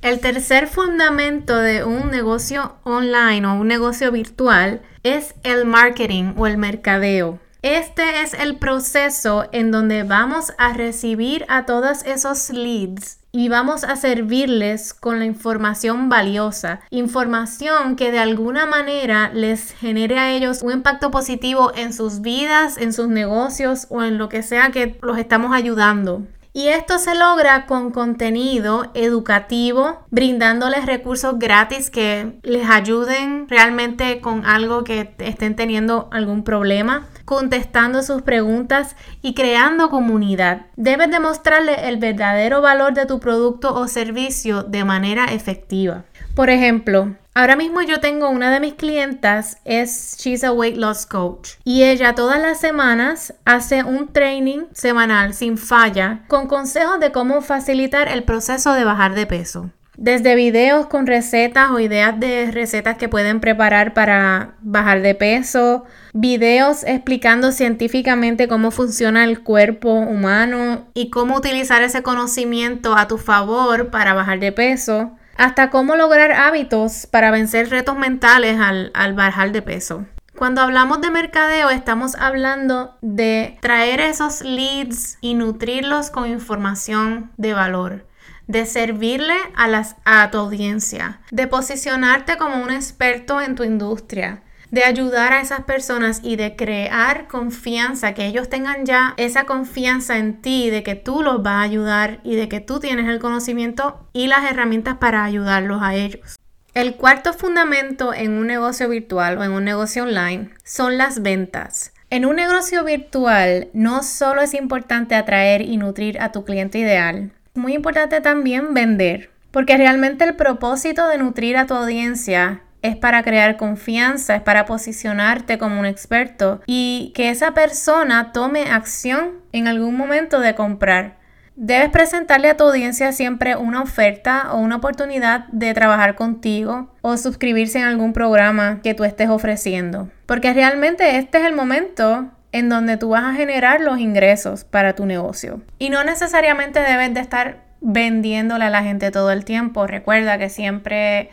El 0.00 0.20
tercer 0.20 0.68
fundamento 0.68 1.56
de 1.56 1.82
un 1.82 2.12
negocio 2.12 2.76
online 2.84 3.44
o 3.48 3.54
un 3.54 3.66
negocio 3.66 4.12
virtual 4.12 4.82
es 5.02 5.34
el 5.42 5.64
marketing 5.64 6.34
o 6.36 6.46
el 6.46 6.58
mercadeo. 6.58 7.40
Este 7.62 8.22
es 8.22 8.34
el 8.34 8.54
proceso 8.54 9.48
en 9.50 9.72
donde 9.72 10.04
vamos 10.04 10.52
a 10.58 10.74
recibir 10.74 11.44
a 11.48 11.66
todos 11.66 12.04
esos 12.04 12.50
leads 12.50 13.18
y 13.38 13.48
vamos 13.48 13.84
a 13.84 13.94
servirles 13.94 14.92
con 14.92 15.20
la 15.20 15.24
información 15.24 16.08
valiosa, 16.08 16.80
información 16.90 17.94
que 17.94 18.10
de 18.10 18.18
alguna 18.18 18.66
manera 18.66 19.30
les 19.32 19.70
genere 19.74 20.18
a 20.18 20.32
ellos 20.32 20.62
un 20.62 20.72
impacto 20.72 21.12
positivo 21.12 21.70
en 21.76 21.92
sus 21.92 22.20
vidas, 22.20 22.78
en 22.78 22.92
sus 22.92 23.06
negocios 23.06 23.86
o 23.90 24.02
en 24.02 24.18
lo 24.18 24.28
que 24.28 24.42
sea 24.42 24.72
que 24.72 24.98
los 25.02 25.18
estamos 25.18 25.52
ayudando. 25.54 26.26
Y 26.58 26.70
esto 26.70 26.98
se 26.98 27.14
logra 27.14 27.66
con 27.66 27.92
contenido 27.92 28.90
educativo, 28.94 30.00
brindándoles 30.10 30.86
recursos 30.86 31.38
gratis 31.38 31.88
que 31.88 32.40
les 32.42 32.68
ayuden 32.68 33.48
realmente 33.48 34.20
con 34.20 34.44
algo 34.44 34.82
que 34.82 35.14
estén 35.18 35.54
teniendo 35.54 36.08
algún 36.10 36.42
problema 36.42 37.06
contestando 37.24 38.02
sus 38.02 38.22
preguntas 38.22 38.96
y 39.22 39.34
creando 39.34 39.88
comunidad. 39.88 40.62
Debes 40.74 41.12
demostrarle 41.12 41.88
el 41.88 41.98
verdadero 41.98 42.60
valor 42.60 42.92
de 42.92 43.06
tu 43.06 43.20
producto 43.20 43.72
o 43.72 43.86
servicio 43.86 44.64
de 44.64 44.82
manera 44.82 45.26
efectiva. 45.26 46.06
Por 46.34 46.50
ejemplo, 46.50 47.14
Ahora 47.38 47.54
mismo 47.54 47.82
yo 47.82 48.00
tengo 48.00 48.30
una 48.30 48.50
de 48.50 48.58
mis 48.58 48.74
clientas, 48.74 49.58
es 49.64 50.16
She's 50.18 50.42
a 50.42 50.50
Weight 50.50 50.76
Loss 50.76 51.06
Coach. 51.06 51.50
Y 51.62 51.84
ella 51.84 52.16
todas 52.16 52.42
las 52.42 52.58
semanas 52.58 53.32
hace 53.44 53.84
un 53.84 54.08
training 54.08 54.62
semanal 54.72 55.34
sin 55.34 55.56
falla 55.56 56.24
con 56.26 56.48
consejos 56.48 56.98
de 56.98 57.12
cómo 57.12 57.40
facilitar 57.40 58.08
el 58.08 58.24
proceso 58.24 58.72
de 58.72 58.82
bajar 58.82 59.14
de 59.14 59.26
peso. 59.26 59.70
Desde 59.96 60.34
videos 60.34 60.88
con 60.88 61.06
recetas 61.06 61.70
o 61.70 61.78
ideas 61.78 62.18
de 62.18 62.50
recetas 62.50 62.96
que 62.96 63.08
pueden 63.08 63.38
preparar 63.38 63.94
para 63.94 64.56
bajar 64.60 65.00
de 65.00 65.14
peso, 65.14 65.84
videos 66.14 66.82
explicando 66.82 67.52
científicamente 67.52 68.48
cómo 68.48 68.72
funciona 68.72 69.22
el 69.22 69.44
cuerpo 69.44 69.92
humano 69.92 70.88
y 70.92 71.10
cómo 71.10 71.36
utilizar 71.36 71.84
ese 71.84 72.02
conocimiento 72.02 72.96
a 72.96 73.06
tu 73.06 73.16
favor 73.16 73.90
para 73.90 74.12
bajar 74.12 74.40
de 74.40 74.50
peso 74.50 75.12
hasta 75.38 75.70
cómo 75.70 75.94
lograr 75.94 76.32
hábitos 76.32 77.06
para 77.06 77.30
vencer 77.30 77.70
retos 77.70 77.96
mentales 77.96 78.58
al, 78.60 79.14
bajar 79.14 79.52
de 79.52 79.62
peso. 79.62 80.04
Cuando 80.36 80.60
hablamos 80.60 81.00
de 81.00 81.10
mercadeo 81.10 81.70
estamos 81.70 82.16
hablando 82.16 82.96
de 83.00 83.56
traer 83.60 84.00
esos 84.00 84.42
leads 84.42 85.16
y 85.20 85.34
nutrirlos 85.34 86.10
con 86.10 86.28
información 86.28 87.32
de 87.36 87.54
valor, 87.54 88.06
de 88.46 88.66
servirle 88.66 89.36
a, 89.56 89.68
las, 89.68 89.96
a 90.04 90.30
tu 90.30 90.38
audiencia, 90.38 91.20
de 91.30 91.46
posicionarte 91.46 92.36
como 92.36 92.62
un 92.62 92.70
experto 92.70 93.40
en 93.40 93.54
tu 93.54 93.62
industria, 93.62 94.42
de 94.70 94.84
ayudar 94.84 95.32
a 95.32 95.40
esas 95.40 95.62
personas 95.62 96.20
y 96.22 96.36
de 96.36 96.56
crear 96.56 97.26
confianza, 97.28 98.14
que 98.14 98.26
ellos 98.26 98.48
tengan 98.48 98.84
ya 98.84 99.14
esa 99.16 99.44
confianza 99.44 100.18
en 100.18 100.40
ti, 100.42 100.70
de 100.70 100.82
que 100.82 100.94
tú 100.94 101.22
los 101.22 101.42
vas 101.42 101.54
a 101.54 101.62
ayudar 101.62 102.20
y 102.24 102.36
de 102.36 102.48
que 102.48 102.60
tú 102.60 102.80
tienes 102.80 103.08
el 103.08 103.18
conocimiento 103.18 104.06
y 104.12 104.26
las 104.26 104.50
herramientas 104.50 104.96
para 104.98 105.24
ayudarlos 105.24 105.82
a 105.82 105.94
ellos. 105.94 106.38
El 106.74 106.96
cuarto 106.96 107.32
fundamento 107.32 108.12
en 108.14 108.32
un 108.32 108.46
negocio 108.46 108.88
virtual 108.88 109.38
o 109.38 109.44
en 109.44 109.52
un 109.52 109.64
negocio 109.64 110.04
online 110.04 110.50
son 110.64 110.98
las 110.98 111.22
ventas. 111.22 111.92
En 112.10 112.24
un 112.24 112.36
negocio 112.36 112.84
virtual 112.84 113.68
no 113.72 114.02
solo 114.02 114.42
es 114.42 114.54
importante 114.54 115.14
atraer 115.14 115.62
y 115.62 115.76
nutrir 115.76 116.20
a 116.20 116.30
tu 116.30 116.44
cliente 116.44 116.78
ideal, 116.78 117.32
muy 117.54 117.74
importante 117.74 118.20
también 118.20 118.72
vender, 118.72 119.30
porque 119.50 119.76
realmente 119.76 120.24
el 120.24 120.36
propósito 120.36 121.08
de 121.08 121.18
nutrir 121.18 121.56
a 121.56 121.66
tu 121.66 121.74
audiencia 121.74 122.62
es 122.82 122.96
para 122.96 123.22
crear 123.22 123.56
confianza, 123.56 124.36
es 124.36 124.42
para 124.42 124.66
posicionarte 124.66 125.58
como 125.58 125.80
un 125.80 125.86
experto 125.86 126.60
y 126.66 127.12
que 127.14 127.30
esa 127.30 127.52
persona 127.52 128.32
tome 128.32 128.70
acción 128.70 129.32
en 129.52 129.68
algún 129.68 129.96
momento 129.96 130.40
de 130.40 130.54
comprar. 130.54 131.18
Debes 131.60 131.90
presentarle 131.90 132.50
a 132.50 132.56
tu 132.56 132.64
audiencia 132.64 133.10
siempre 133.10 133.56
una 133.56 133.82
oferta 133.82 134.52
o 134.52 134.58
una 134.58 134.76
oportunidad 134.76 135.48
de 135.48 135.74
trabajar 135.74 136.14
contigo 136.14 136.94
o 137.00 137.16
suscribirse 137.16 137.80
en 137.80 137.84
algún 137.84 138.12
programa 138.12 138.80
que 138.80 138.94
tú 138.94 139.02
estés 139.02 139.28
ofreciendo. 139.28 140.08
Porque 140.26 140.52
realmente 140.52 141.18
este 141.18 141.38
es 141.38 141.44
el 141.44 141.54
momento 141.54 142.30
en 142.52 142.68
donde 142.68 142.96
tú 142.96 143.08
vas 143.08 143.24
a 143.24 143.34
generar 143.34 143.80
los 143.80 143.98
ingresos 143.98 144.62
para 144.62 144.94
tu 144.94 145.04
negocio. 145.04 145.60
Y 145.80 145.90
no 145.90 146.04
necesariamente 146.04 146.78
debes 146.78 147.12
de 147.12 147.20
estar 147.20 147.64
vendiéndole 147.80 148.64
a 148.64 148.70
la 148.70 148.84
gente 148.84 149.10
todo 149.10 149.32
el 149.32 149.44
tiempo. 149.44 149.86
Recuerda 149.88 150.38
que 150.38 150.50
siempre 150.50 151.30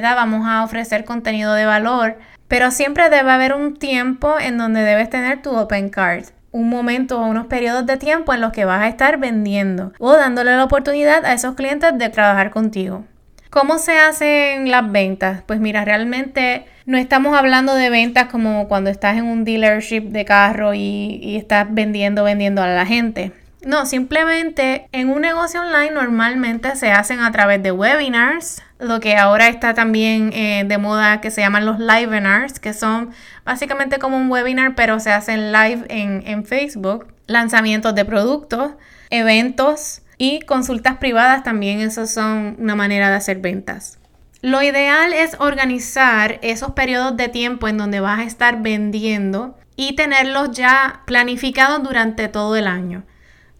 Vamos 0.00 0.46
a 0.46 0.64
ofrecer 0.64 1.04
contenido 1.04 1.54
de 1.54 1.66
valor, 1.66 2.18
pero 2.48 2.72
siempre 2.72 3.10
debe 3.10 3.30
haber 3.30 3.54
un 3.54 3.76
tiempo 3.76 4.40
en 4.40 4.58
donde 4.58 4.82
debes 4.82 5.08
tener 5.08 5.40
tu 5.40 5.56
open 5.56 5.88
card. 5.88 6.24
Un 6.50 6.68
momento 6.68 7.20
o 7.20 7.26
unos 7.26 7.46
periodos 7.46 7.86
de 7.86 7.96
tiempo 7.96 8.34
en 8.34 8.40
los 8.40 8.52
que 8.52 8.64
vas 8.64 8.82
a 8.82 8.88
estar 8.88 9.18
vendiendo 9.18 9.92
o 10.00 10.12
dándole 10.12 10.56
la 10.56 10.64
oportunidad 10.64 11.24
a 11.24 11.32
esos 11.32 11.54
clientes 11.54 11.96
de 11.96 12.08
trabajar 12.08 12.50
contigo. 12.50 13.04
¿Cómo 13.50 13.78
se 13.78 13.96
hacen 13.98 14.68
las 14.68 14.90
ventas? 14.90 15.42
Pues 15.46 15.60
mira, 15.60 15.84
realmente 15.84 16.66
no 16.86 16.98
estamos 16.98 17.38
hablando 17.38 17.76
de 17.76 17.88
ventas 17.88 18.26
como 18.26 18.66
cuando 18.66 18.90
estás 18.90 19.16
en 19.16 19.26
un 19.26 19.44
dealership 19.44 20.08
de 20.08 20.24
carro 20.24 20.74
y, 20.74 21.20
y 21.22 21.36
estás 21.36 21.68
vendiendo, 21.70 22.24
vendiendo 22.24 22.62
a 22.62 22.66
la 22.66 22.84
gente. 22.84 23.32
No, 23.64 23.86
simplemente 23.86 24.88
en 24.90 25.08
un 25.08 25.22
negocio 25.22 25.60
online 25.60 25.92
normalmente 25.92 26.74
se 26.74 26.90
hacen 26.90 27.20
a 27.20 27.30
través 27.30 27.62
de 27.62 27.70
webinars, 27.70 28.60
lo 28.78 29.00
que 29.00 29.16
ahora 29.16 29.48
está 29.48 29.74
también 29.74 30.32
eh, 30.32 30.64
de 30.66 30.78
moda 30.78 31.20
que 31.20 31.30
se 31.30 31.40
llaman 31.40 31.64
los 31.64 31.78
webinars, 31.78 32.58
que 32.58 32.72
son 32.74 33.10
básicamente 33.44 33.98
como 33.98 34.16
un 34.16 34.30
webinar, 34.30 34.74
pero 34.74 35.00
se 35.00 35.12
hacen 35.12 35.52
live 35.52 35.84
en, 35.88 36.22
en 36.26 36.44
Facebook, 36.44 37.06
lanzamientos 37.26 37.94
de 37.94 38.04
productos, 38.04 38.72
eventos 39.10 40.02
y 40.18 40.40
consultas 40.40 40.96
privadas 40.98 41.42
también, 41.42 41.80
eso 41.80 42.06
son 42.06 42.56
una 42.58 42.74
manera 42.74 43.10
de 43.10 43.16
hacer 43.16 43.38
ventas. 43.38 43.98
Lo 44.42 44.62
ideal 44.62 45.14
es 45.14 45.36
organizar 45.40 46.38
esos 46.42 46.72
periodos 46.72 47.16
de 47.16 47.28
tiempo 47.28 47.66
en 47.66 47.78
donde 47.78 48.00
vas 48.00 48.20
a 48.20 48.24
estar 48.24 48.60
vendiendo 48.60 49.56
y 49.76 49.96
tenerlos 49.96 50.50
ya 50.50 51.00
planificados 51.06 51.82
durante 51.82 52.28
todo 52.28 52.54
el 52.56 52.66
año. 52.66 53.04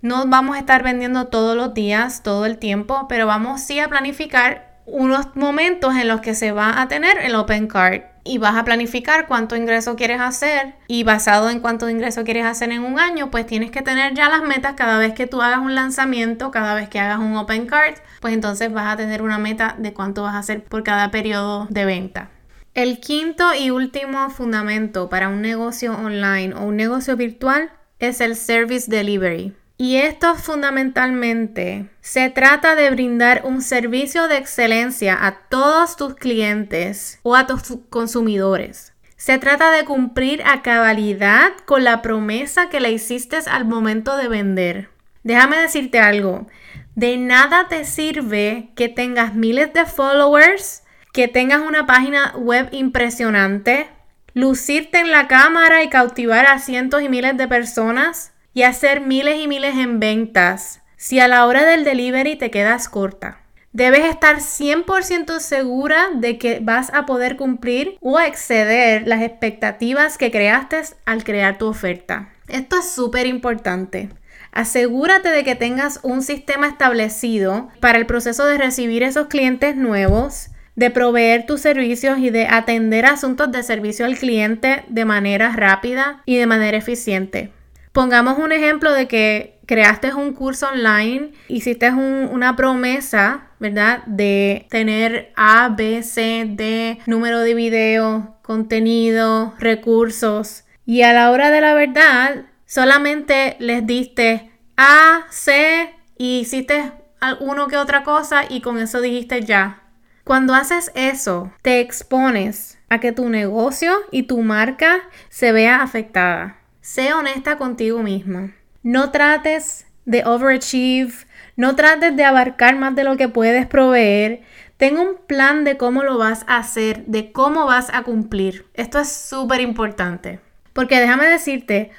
No 0.02 0.26
vamos 0.26 0.56
a 0.56 0.59
estar 0.59 0.83
vendiendo 0.83 1.28
todos 1.28 1.56
los 1.56 1.73
días, 1.73 2.23
todo 2.23 2.44
el 2.44 2.59
tiempo, 2.59 3.06
pero 3.09 3.26
vamos 3.26 3.62
sí 3.62 3.80
a 3.80 3.88
planificar 3.88 4.73
unos 4.86 5.34
momentos 5.34 5.94
en 5.96 6.08
los 6.08 6.20
que 6.20 6.34
se 6.34 6.52
va 6.52 6.80
a 6.80 6.88
tener 6.88 7.18
el 7.18 7.34
open 7.34 7.66
card 7.66 8.02
y 8.24 8.38
vas 8.38 8.56
a 8.56 8.64
planificar 8.64 9.26
cuánto 9.26 9.54
ingreso 9.54 9.96
quieres 9.96 10.20
hacer 10.20 10.74
y 10.88 11.04
basado 11.04 11.50
en 11.50 11.60
cuánto 11.60 11.88
ingreso 11.88 12.24
quieres 12.24 12.46
hacer 12.46 12.72
en 12.72 12.82
un 12.82 12.98
año, 12.98 13.30
pues 13.30 13.46
tienes 13.46 13.70
que 13.70 13.82
tener 13.82 14.14
ya 14.14 14.28
las 14.28 14.42
metas 14.42 14.74
cada 14.74 14.98
vez 14.98 15.12
que 15.14 15.26
tú 15.26 15.42
hagas 15.42 15.58
un 15.58 15.74
lanzamiento, 15.74 16.50
cada 16.50 16.74
vez 16.74 16.88
que 16.88 17.00
hagas 17.00 17.18
un 17.18 17.36
open 17.36 17.66
card, 17.66 17.94
pues 18.20 18.32
entonces 18.34 18.72
vas 18.72 18.92
a 18.92 18.96
tener 18.96 19.22
una 19.22 19.38
meta 19.38 19.76
de 19.78 19.92
cuánto 19.92 20.22
vas 20.22 20.34
a 20.34 20.38
hacer 20.38 20.64
por 20.64 20.82
cada 20.82 21.10
periodo 21.10 21.66
de 21.70 21.84
venta. 21.84 22.30
El 22.74 22.98
quinto 22.98 23.54
y 23.54 23.70
último 23.70 24.30
fundamento 24.30 25.08
para 25.08 25.28
un 25.28 25.42
negocio 25.42 25.92
online 25.92 26.54
o 26.54 26.64
un 26.64 26.76
negocio 26.76 27.16
virtual 27.16 27.70
es 28.00 28.20
el 28.20 28.36
service 28.36 28.90
delivery. 28.90 29.54
Y 29.76 29.96
esto 29.96 30.36
fundamentalmente 30.36 31.90
se 32.00 32.30
trata 32.30 32.76
de 32.76 32.90
brindar 32.90 33.42
un 33.44 33.60
servicio 33.60 34.28
de 34.28 34.36
excelencia 34.36 35.26
a 35.26 35.48
todos 35.48 35.96
tus 35.96 36.14
clientes 36.14 37.18
o 37.24 37.34
a 37.34 37.46
tus 37.46 37.62
consumidores. 37.90 38.92
Se 39.16 39.38
trata 39.38 39.72
de 39.72 39.84
cumplir 39.84 40.42
a 40.44 40.62
cabalidad 40.62 41.52
con 41.64 41.82
la 41.82 42.02
promesa 42.02 42.68
que 42.68 42.78
le 42.78 42.92
hiciste 42.92 43.38
al 43.50 43.64
momento 43.64 44.16
de 44.16 44.28
vender. 44.28 44.90
Déjame 45.24 45.56
decirte 45.56 45.98
algo, 45.98 46.46
de 46.94 47.16
nada 47.16 47.66
te 47.66 47.84
sirve 47.84 48.70
que 48.76 48.88
tengas 48.88 49.34
miles 49.34 49.72
de 49.72 49.86
followers, 49.86 50.84
que 51.12 51.26
tengas 51.26 51.62
una 51.62 51.86
página 51.86 52.34
web 52.36 52.68
impresionante, 52.70 53.88
lucirte 54.34 54.98
en 54.98 55.10
la 55.10 55.26
cámara 55.26 55.82
y 55.82 55.88
cautivar 55.88 56.46
a 56.46 56.60
cientos 56.60 57.02
y 57.02 57.08
miles 57.08 57.36
de 57.36 57.48
personas 57.48 58.33
y 58.54 58.62
hacer 58.62 59.00
miles 59.00 59.40
y 59.40 59.49
miles 59.49 59.76
en 59.76 60.00
ventas 60.00 60.80
si 60.96 61.20
a 61.20 61.28
la 61.28 61.44
hora 61.44 61.64
del 61.64 61.84
delivery 61.84 62.37
te 62.37 62.50
quedas 62.50 62.88
corta. 62.88 63.40
Debes 63.73 64.04
estar 64.04 64.37
100% 64.37 65.40
segura 65.40 66.11
de 66.14 66.38
que 66.38 66.61
vas 66.62 66.94
a 66.94 67.06
poder 67.06 67.37
cumplir 67.37 67.99
o 68.00 68.20
exceder 68.20 69.08
las 69.08 69.20
expectativas 69.20 70.16
que 70.16 70.30
creaste 70.30 70.80
al 71.04 71.25
crear 71.25 71.58
tu 71.58 71.66
oferta. 71.66 72.30
Esto 72.46 72.78
es 72.78 72.88
súper 72.88 73.26
importante. 73.26 74.11
Asegúrate 74.52 75.30
de 75.30 75.42
que 75.42 75.56
tengas 75.56 75.99
un 76.04 76.23
sistema 76.23 76.68
establecido 76.68 77.68
para 77.80 77.99
el 77.99 78.06
proceso 78.06 78.46
de 78.46 78.58
recibir 78.58 79.02
esos 79.02 79.26
clientes 79.26 79.75
nuevos, 79.75 80.50
de 80.76 80.90
proveer 80.90 81.44
tus 81.44 81.61
servicios 81.61 82.18
y 82.18 82.30
de 82.30 82.46
atender 82.46 83.06
asuntos 83.06 83.50
de 83.50 83.64
servicio 83.64 84.06
al 84.06 84.16
cliente 84.16 84.84
de 84.87 85.04
manera 85.04 85.50
rápida 85.50 86.23
y 86.26 86.37
de 86.37 86.46
manera 86.46 86.76
eficiente. 86.76 87.50
Pongamos 87.94 88.38
un 88.38 88.50
ejemplo 88.50 88.92
de 88.92 89.06
que 89.06 89.60
creaste 89.66 90.12
un 90.12 90.32
curso 90.32 90.66
online, 90.66 91.30
hiciste 91.46 91.92
una 91.92 92.56
promesa, 92.56 93.50
¿verdad? 93.60 94.02
De 94.06 94.66
tener 94.68 95.32
A, 95.36 95.68
B, 95.68 96.02
C, 96.02 96.44
D, 96.44 96.98
número 97.06 97.38
de 97.38 97.54
video, 97.54 98.34
contenido, 98.42 99.54
recursos. 99.60 100.64
Y 100.84 101.02
a 101.02 101.12
la 101.12 101.30
hora 101.30 101.52
de 101.52 101.60
la 101.60 101.74
verdad, 101.74 102.46
solamente 102.66 103.54
les 103.60 103.86
diste 103.86 104.50
A, 104.76 105.26
C 105.30 105.94
y 106.18 106.40
hiciste 106.40 106.90
uno 107.38 107.68
que 107.68 107.76
otra 107.76 108.02
cosa 108.02 108.42
y 108.48 108.60
con 108.60 108.78
eso 108.78 109.00
dijiste 109.00 109.42
ya. 109.42 109.84
Cuando 110.24 110.54
haces 110.54 110.90
eso, 110.96 111.52
te 111.62 111.78
expones 111.78 112.76
a 112.88 112.98
que 112.98 113.12
tu 113.12 113.28
negocio 113.28 113.94
y 114.10 114.24
tu 114.24 114.42
marca 114.42 115.00
se 115.28 115.52
vea 115.52 115.80
afectada. 115.80 116.63
Sé 116.84 117.14
honesta 117.14 117.56
contigo 117.56 118.02
misma. 118.02 118.52
No 118.82 119.10
trates 119.10 119.86
de 120.04 120.22
overachieve, 120.26 121.14
no 121.56 121.76
trates 121.76 122.14
de 122.14 122.24
abarcar 122.24 122.76
más 122.76 122.94
de 122.94 123.04
lo 123.04 123.16
que 123.16 123.26
puedes 123.26 123.66
proveer. 123.66 124.42
Ten 124.76 124.98
un 124.98 125.16
plan 125.26 125.64
de 125.64 125.78
cómo 125.78 126.02
lo 126.02 126.18
vas 126.18 126.44
a 126.46 126.58
hacer, 126.58 127.06
de 127.06 127.32
cómo 127.32 127.64
vas 127.64 127.88
a 127.94 128.02
cumplir. 128.02 128.66
Esto 128.74 128.98
es 128.98 129.10
súper 129.10 129.62
importante. 129.62 130.40
Porque 130.74 131.00
déjame 131.00 131.24
decirte, 131.24 131.90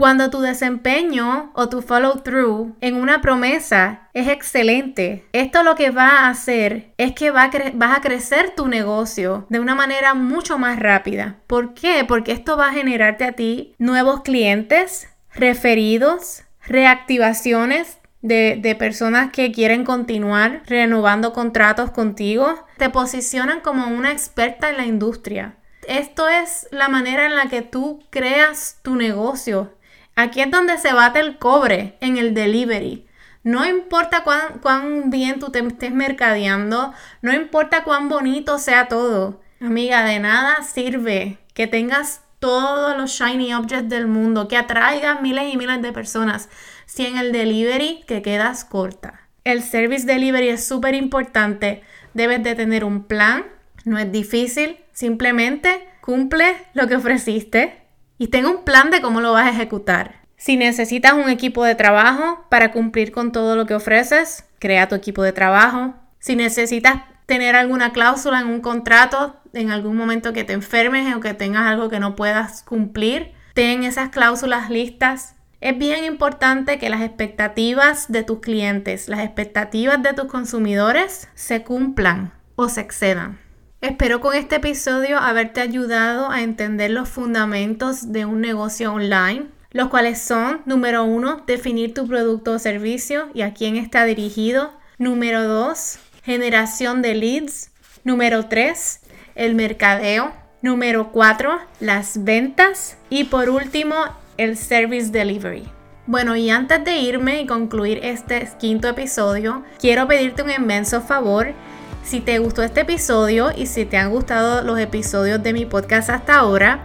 Cuando 0.00 0.30
tu 0.30 0.40
desempeño 0.40 1.50
o 1.52 1.68
tu 1.68 1.82
follow 1.82 2.22
through 2.22 2.74
en 2.80 2.94
una 2.94 3.20
promesa 3.20 4.08
es 4.14 4.28
excelente, 4.28 5.26
esto 5.34 5.62
lo 5.62 5.74
que 5.74 5.90
va 5.90 6.20
a 6.20 6.30
hacer 6.30 6.94
es 6.96 7.12
que 7.12 7.30
va 7.30 7.50
vas 7.74 7.98
a 7.98 8.00
crecer 8.00 8.54
tu 8.56 8.66
negocio 8.66 9.44
de 9.50 9.60
una 9.60 9.74
manera 9.74 10.14
mucho 10.14 10.56
más 10.56 10.78
rápida. 10.78 11.36
¿Por 11.46 11.74
qué? 11.74 12.06
Porque 12.08 12.32
esto 12.32 12.56
va 12.56 12.68
a 12.68 12.72
generarte 12.72 13.26
a 13.26 13.32
ti 13.32 13.74
nuevos 13.76 14.22
clientes, 14.22 15.06
referidos, 15.34 16.44
reactivaciones 16.64 17.98
de, 18.22 18.58
de, 18.58 18.74
personas 18.74 19.30
que 19.32 19.52
quieren 19.52 19.84
continuar 19.84 20.62
renovando 20.64 21.34
contratos 21.34 21.90
contigo, 21.90 22.66
te 22.78 22.88
posicionan 22.88 23.60
como 23.60 23.86
una 23.88 24.12
experta 24.12 24.70
en 24.70 24.78
la 24.78 24.86
industria. 24.86 25.56
Esto 25.86 26.26
es 26.26 26.68
la 26.70 26.88
manera 26.88 27.26
en 27.26 27.36
la 27.36 27.50
que 27.50 27.60
tú 27.60 28.02
creas 28.10 28.78
tu 28.82 28.96
negocio 28.96 29.74
Aquí 30.16 30.40
es 30.40 30.50
donde 30.50 30.78
se 30.78 30.92
bate 30.92 31.20
el 31.20 31.38
cobre 31.38 31.96
en 32.00 32.16
el 32.16 32.34
delivery. 32.34 33.06
No 33.42 33.66
importa 33.66 34.22
cuán, 34.22 35.10
bien 35.10 35.38
tú 35.38 35.50
te 35.50 35.60
estés 35.60 35.92
mercadeando, 35.92 36.92
no 37.22 37.32
importa 37.32 37.84
cuán 37.84 38.08
bonito 38.08 38.58
sea 38.58 38.88
todo. 38.88 39.40
Amiga, 39.60 40.04
de 40.04 40.18
nada 40.18 40.62
sirve 40.62 41.38
que 41.54 41.66
tengas 41.66 42.22
todos 42.38 42.96
los 42.96 43.10
shiny 43.10 43.54
objects 43.54 43.88
del 43.88 44.06
mundo, 44.06 44.46
que 44.46 44.56
atraigas 44.56 45.22
miles 45.22 45.52
y 45.52 45.56
miles 45.56 45.80
de 45.80 45.92
personas, 45.92 46.48
si 46.84 47.06
en 47.06 47.16
el 47.16 47.32
delivery 47.32 48.04
te 48.06 48.20
quedas 48.20 48.64
corta. 48.64 49.28
El 49.44 49.62
service 49.62 50.06
delivery 50.06 50.48
es 50.48 50.66
súper 50.66 50.94
importante. 50.94 51.82
Debes 52.12 52.42
de 52.42 52.54
tener 52.54 52.84
un 52.84 53.04
plan, 53.04 53.46
no 53.84 53.98
es 53.98 54.10
difícil, 54.12 54.78
simplemente 54.92 55.88
cumple 56.02 56.56
lo 56.74 56.88
que 56.88 56.96
ofreciste 56.96 57.80
y 58.20 58.28
tenga 58.28 58.50
un 58.50 58.64
plan 58.64 58.90
de 58.90 59.00
cómo 59.00 59.22
lo 59.22 59.32
vas 59.32 59.46
a 59.46 59.50
ejecutar. 59.50 60.16
Si 60.36 60.58
necesitas 60.58 61.14
un 61.14 61.30
equipo 61.30 61.64
de 61.64 61.74
trabajo 61.74 62.44
para 62.50 62.70
cumplir 62.70 63.12
con 63.12 63.32
todo 63.32 63.56
lo 63.56 63.64
que 63.64 63.74
ofreces, 63.74 64.44
crea 64.58 64.88
tu 64.88 64.94
equipo 64.94 65.22
de 65.22 65.32
trabajo. 65.32 65.94
Si 66.18 66.36
necesitas 66.36 67.00
tener 67.24 67.56
alguna 67.56 67.94
cláusula 67.94 68.40
en 68.40 68.48
un 68.48 68.60
contrato 68.60 69.36
en 69.54 69.70
algún 69.70 69.96
momento 69.96 70.34
que 70.34 70.44
te 70.44 70.52
enfermes 70.52 71.16
o 71.16 71.20
que 71.20 71.32
tengas 71.32 71.66
algo 71.66 71.88
que 71.88 71.98
no 71.98 72.14
puedas 72.14 72.62
cumplir, 72.62 73.32
ten 73.54 73.84
esas 73.84 74.10
cláusulas 74.10 74.68
listas. 74.68 75.34
Es 75.62 75.78
bien 75.78 76.04
importante 76.04 76.78
que 76.78 76.90
las 76.90 77.00
expectativas 77.00 78.12
de 78.12 78.22
tus 78.22 78.40
clientes, 78.40 79.08
las 79.08 79.20
expectativas 79.20 80.02
de 80.02 80.12
tus 80.12 80.26
consumidores 80.26 81.26
se 81.34 81.62
cumplan 81.62 82.34
o 82.54 82.68
se 82.68 82.82
excedan. 82.82 83.38
Espero 83.80 84.20
con 84.20 84.34
este 84.34 84.56
episodio 84.56 85.16
haberte 85.16 85.62
ayudado 85.62 86.30
a 86.30 86.42
entender 86.42 86.90
los 86.90 87.08
fundamentos 87.08 88.12
de 88.12 88.26
un 88.26 88.42
negocio 88.42 88.92
online, 88.92 89.46
los 89.70 89.88
cuales 89.88 90.20
son, 90.20 90.60
número 90.66 91.04
uno, 91.04 91.44
definir 91.46 91.94
tu 91.94 92.06
producto 92.06 92.52
o 92.52 92.58
servicio 92.58 93.30
y 93.32 93.40
a 93.40 93.54
quién 93.54 93.76
está 93.76 94.04
dirigido. 94.04 94.70
Número 94.98 95.44
dos, 95.44 95.98
generación 96.22 97.00
de 97.00 97.14
leads. 97.14 97.70
Número 98.04 98.48
tres, 98.48 99.00
el 99.34 99.54
mercadeo. 99.54 100.30
Número 100.60 101.10
cuatro, 101.10 101.58
las 101.80 102.22
ventas. 102.22 102.98
Y 103.08 103.24
por 103.24 103.48
último, 103.48 103.96
el 104.36 104.58
service 104.58 105.10
delivery. 105.10 105.66
Bueno, 106.06 106.36
y 106.36 106.50
antes 106.50 106.84
de 106.84 106.98
irme 106.98 107.40
y 107.40 107.46
concluir 107.46 108.00
este 108.02 108.46
quinto 108.58 108.88
episodio, 108.88 109.64
quiero 109.78 110.06
pedirte 110.06 110.42
un 110.42 110.50
inmenso 110.50 111.00
favor 111.00 111.54
si 112.02 112.20
te 112.20 112.38
gustó 112.38 112.62
este 112.62 112.80
episodio 112.80 113.50
y 113.56 113.66
si 113.66 113.84
te 113.84 113.96
han 113.96 114.10
gustado 114.10 114.62
los 114.62 114.78
episodios 114.78 115.42
de 115.42 115.52
mi 115.52 115.66
podcast 115.66 116.10
hasta 116.10 116.36
ahora, 116.36 116.80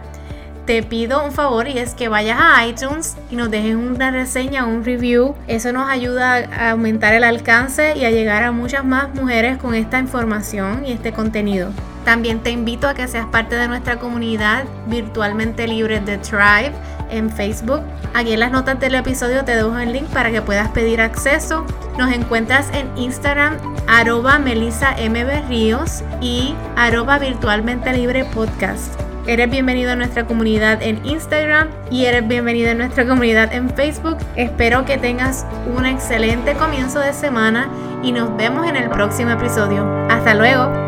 te 0.66 0.82
pido 0.82 1.24
un 1.24 1.30
favor 1.30 1.68
y 1.68 1.78
es 1.78 1.94
que 1.94 2.08
vayas 2.08 2.38
a 2.40 2.66
iTunes 2.66 3.16
y 3.30 3.36
nos 3.36 3.50
dejes 3.50 3.76
una 3.76 4.10
reseña, 4.10 4.64
un 4.64 4.84
review. 4.84 5.36
Eso 5.46 5.72
nos 5.72 5.88
ayuda 5.88 6.48
a 6.52 6.70
aumentar 6.72 7.14
el 7.14 7.22
alcance 7.22 7.96
y 7.96 8.04
a 8.04 8.10
llegar 8.10 8.42
a 8.42 8.50
muchas 8.50 8.84
más 8.84 9.14
mujeres 9.14 9.58
con 9.58 9.76
esta 9.76 10.00
información 10.00 10.84
y 10.84 10.92
este 10.92 11.12
contenido. 11.12 11.70
También 12.04 12.40
te 12.40 12.50
invito 12.50 12.88
a 12.88 12.94
que 12.94 13.06
seas 13.06 13.26
parte 13.26 13.54
de 13.54 13.68
nuestra 13.68 13.98
comunidad 13.98 14.64
virtualmente 14.86 15.68
libre 15.68 16.00
de 16.00 16.18
Tribe 16.18 16.72
en 17.10 17.30
Facebook. 17.30 17.82
Aquí 18.14 18.32
en 18.32 18.40
las 18.40 18.50
notas 18.50 18.78
del 18.80 18.94
episodio 18.94 19.44
te 19.44 19.56
dejo 19.56 19.76
el 19.78 19.92
link 19.92 20.06
para 20.06 20.30
que 20.30 20.42
puedas 20.42 20.68
pedir 20.70 21.00
acceso. 21.00 21.64
Nos 21.98 22.12
encuentras 22.12 22.70
en 22.72 22.96
Instagram 22.96 23.58
arroba 23.86 24.38
Melissa 24.38 24.94
y 26.20 26.54
arroba 26.76 27.18
virtualmente 27.18 27.92
libre 27.92 28.24
podcast. 28.24 29.00
Eres 29.26 29.50
bienvenido 29.50 29.90
a 29.90 29.96
nuestra 29.96 30.24
comunidad 30.24 30.82
en 30.82 31.04
Instagram 31.04 31.68
y 31.90 32.04
eres 32.04 32.28
bienvenido 32.28 32.70
a 32.70 32.74
nuestra 32.74 33.06
comunidad 33.06 33.52
en 33.52 33.70
Facebook. 33.70 34.18
Espero 34.36 34.84
que 34.84 34.98
tengas 34.98 35.44
un 35.76 35.84
excelente 35.84 36.54
comienzo 36.54 37.00
de 37.00 37.12
semana 37.12 37.68
y 38.04 38.12
nos 38.12 38.36
vemos 38.36 38.68
en 38.68 38.76
el 38.76 38.88
próximo 38.88 39.30
episodio. 39.30 39.84
Hasta 40.08 40.34
luego. 40.34 40.85